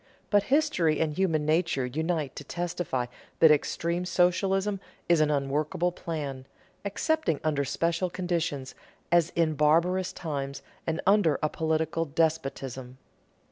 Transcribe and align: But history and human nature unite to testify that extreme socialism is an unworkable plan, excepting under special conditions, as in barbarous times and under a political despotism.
But 0.31 0.41
history 0.49 0.99
and 0.99 1.13
human 1.15 1.45
nature 1.45 1.85
unite 1.85 2.35
to 2.37 2.43
testify 2.43 3.05
that 3.37 3.51
extreme 3.51 4.03
socialism 4.05 4.79
is 5.07 5.21
an 5.21 5.29
unworkable 5.29 5.91
plan, 5.91 6.47
excepting 6.83 7.39
under 7.43 7.63
special 7.63 8.09
conditions, 8.09 8.73
as 9.11 9.29
in 9.35 9.53
barbarous 9.53 10.11
times 10.11 10.63
and 10.87 11.01
under 11.05 11.37
a 11.43 11.49
political 11.49 12.05
despotism. 12.05 12.97